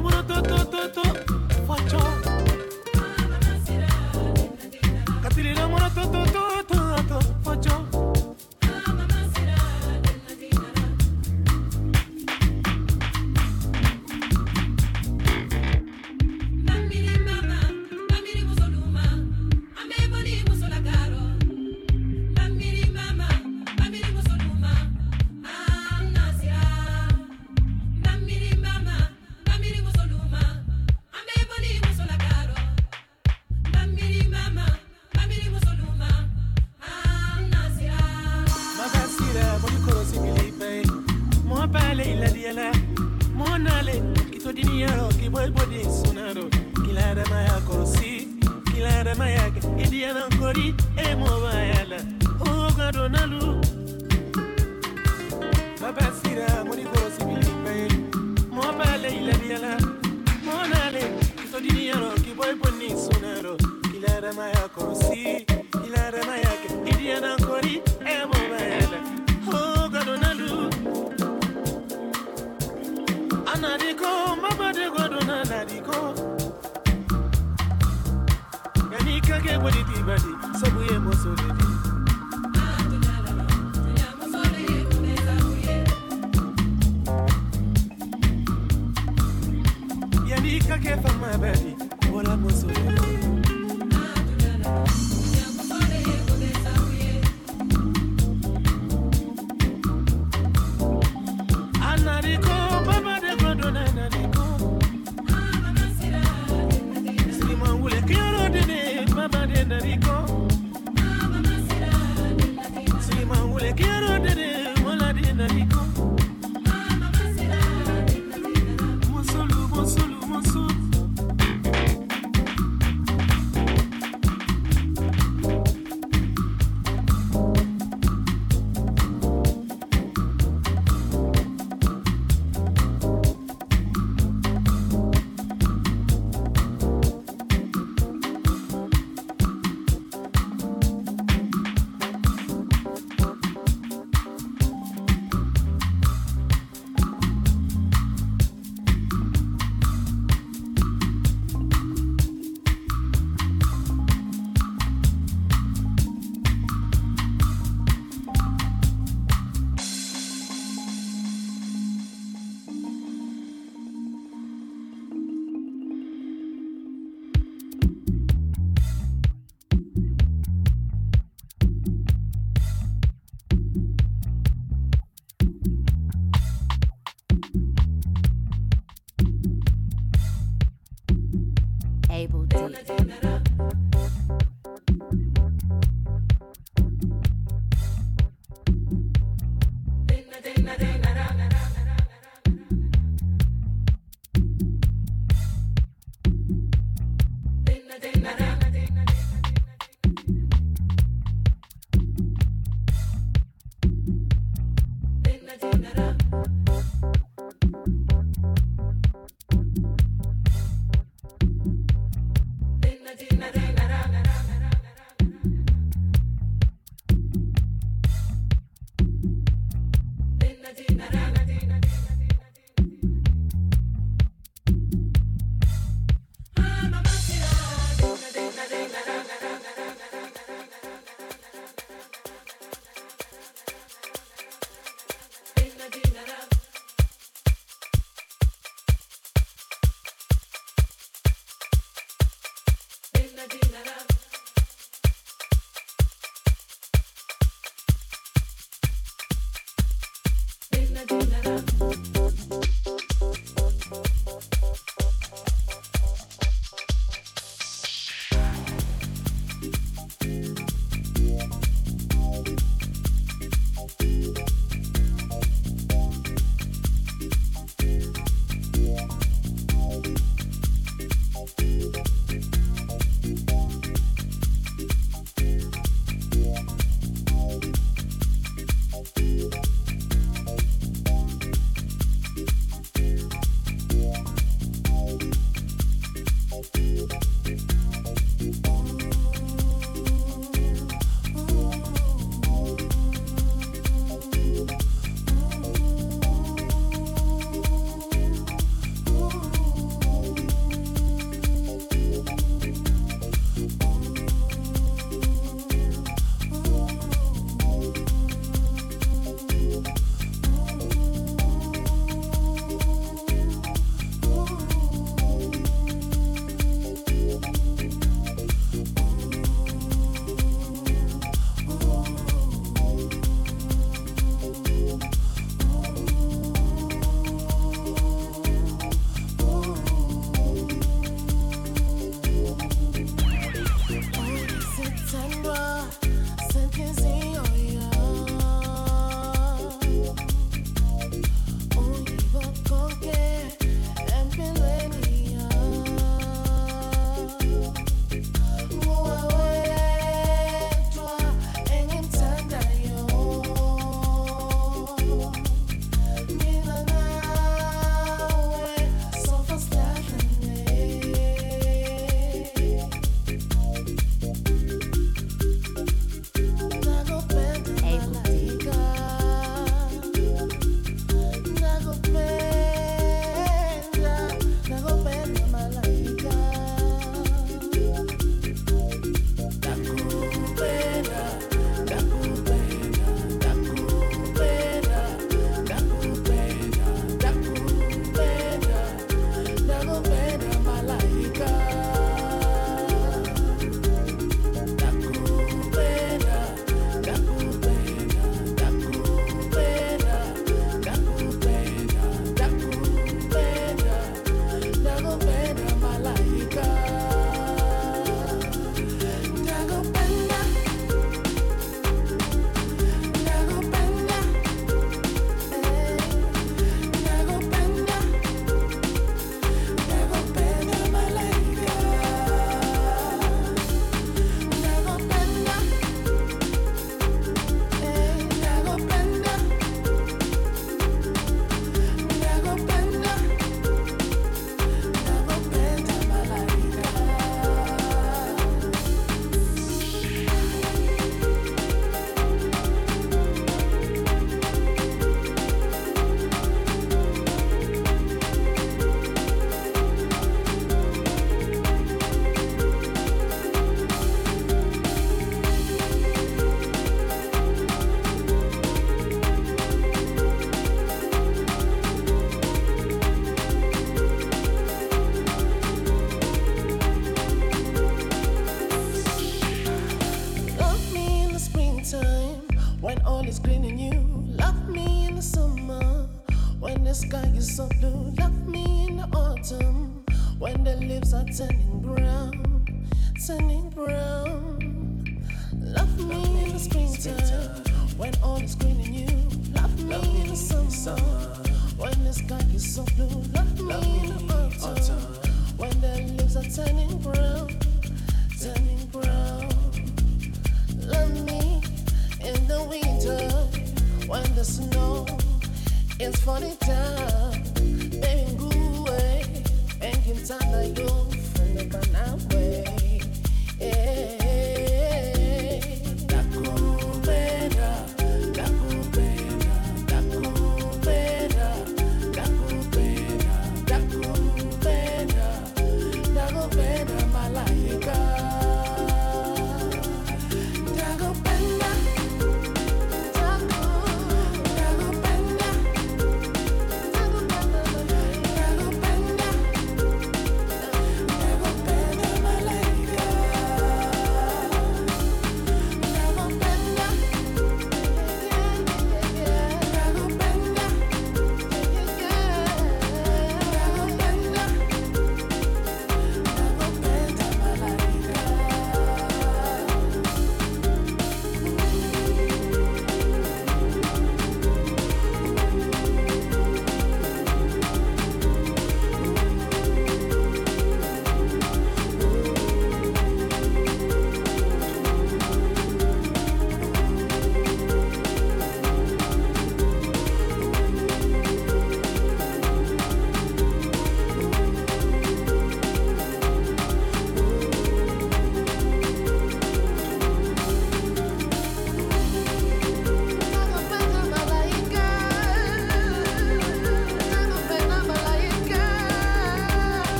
[0.00, 2.07] muno to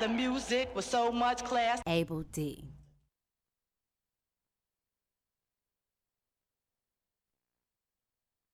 [0.00, 1.82] The music was so much class.
[1.86, 2.67] Able D.